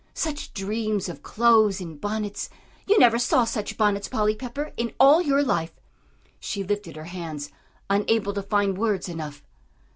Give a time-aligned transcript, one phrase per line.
[0.15, 2.49] Such dreams of clothes and bonnets!
[2.87, 5.79] You never saw such bonnets, Polly Pepper, in all your life!"
[6.39, 7.51] She lifted her hands,
[7.87, 9.43] unable to find words enough.